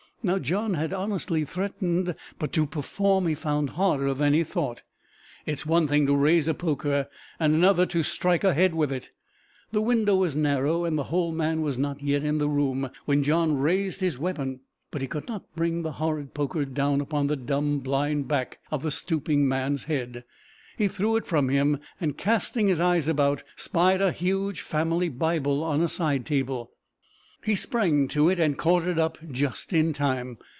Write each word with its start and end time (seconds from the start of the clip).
Now 0.23 0.37
John 0.37 0.75
had 0.75 0.93
honestly 0.93 1.45
threatened, 1.45 2.13
but 2.37 2.51
to 2.53 2.67
perform 2.67 3.25
he 3.25 3.33
found 3.33 3.71
harder 3.71 4.13
than 4.13 4.33
he 4.33 4.39
had 4.43 4.49
thought: 4.49 4.83
it 5.47 5.53
is 5.53 5.65
one 5.65 5.87
thing 5.87 6.05
to 6.05 6.15
raise 6.15 6.47
a 6.47 6.53
poker, 6.53 7.07
and 7.39 7.55
another 7.55 7.87
to 7.87 8.03
strike 8.03 8.43
a 8.43 8.53
head 8.53 8.75
with 8.75 8.91
it. 8.91 9.09
The 9.71 9.81
window 9.81 10.15
was 10.15 10.35
narrow, 10.35 10.85
and 10.85 10.95
the 10.95 11.05
whole 11.05 11.31
man 11.31 11.63
was 11.63 11.79
not 11.79 12.03
yet 12.03 12.23
in 12.23 12.37
the 12.37 12.47
room, 12.47 12.91
when 13.05 13.23
John 13.23 13.57
raised 13.57 13.99
his 13.99 14.19
weapon; 14.19 14.59
but 14.91 15.01
he 15.01 15.07
could 15.07 15.27
not 15.27 15.55
bring 15.55 15.81
the 15.81 15.93
horrid 15.93 16.35
poker 16.35 16.65
down 16.65 17.01
upon 17.01 17.25
the 17.25 17.35
dumb 17.35 17.79
blind 17.79 18.27
back 18.27 18.59
of 18.69 18.83
the 18.83 18.91
stooping 18.91 19.47
man's 19.47 19.85
head. 19.85 20.23
He 20.77 20.87
threw 20.87 21.15
it 21.15 21.25
from 21.25 21.49
him, 21.49 21.79
and 21.99 22.15
casting 22.15 22.67
his 22.67 22.79
eyes 22.79 23.07
about, 23.07 23.41
spied 23.55 24.03
a 24.03 24.11
huge 24.11 24.61
family 24.61 25.09
bible 25.09 25.63
on 25.63 25.81
a 25.81 25.89
side 25.89 26.27
table. 26.27 26.69
He 27.43 27.55
sprang 27.55 28.07
to 28.09 28.29
it, 28.29 28.39
and 28.39 28.55
caught 28.55 28.83
it 28.83 28.99
up 28.99 29.17
just 29.31 29.73
in 29.73 29.93
time. 29.93 30.37